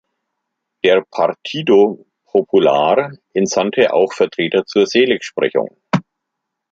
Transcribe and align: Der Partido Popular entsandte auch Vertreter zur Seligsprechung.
Der 0.83 1.03
Partido 1.11 2.07
Popular 2.25 3.11
entsandte 3.35 3.93
auch 3.93 4.11
Vertreter 4.13 4.65
zur 4.65 4.87
Seligsprechung. 4.87 5.79